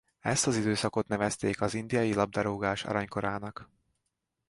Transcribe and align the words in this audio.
Ezt 0.19 0.47
az 0.47 0.57
időszakot 0.57 1.07
nevezték 1.07 1.61
az 1.61 1.73
indiai 1.73 2.13
labdarúgás 2.13 2.85
aranykorának. 2.85 3.69